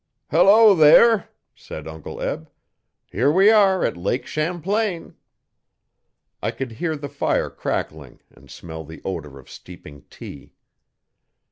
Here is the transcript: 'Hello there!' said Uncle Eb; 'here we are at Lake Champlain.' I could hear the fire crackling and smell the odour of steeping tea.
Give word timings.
'Hello 0.31 0.73
there!' 0.73 1.29
said 1.53 1.87
Uncle 1.87 2.19
Eb; 2.21 2.49
'here 3.11 3.31
we 3.31 3.51
are 3.51 3.85
at 3.85 3.95
Lake 3.95 4.25
Champlain.' 4.25 5.13
I 6.41 6.49
could 6.49 6.71
hear 6.71 6.95
the 6.95 7.07
fire 7.07 7.51
crackling 7.51 8.19
and 8.31 8.49
smell 8.49 8.83
the 8.83 9.03
odour 9.05 9.37
of 9.37 9.47
steeping 9.47 10.05
tea. 10.09 10.55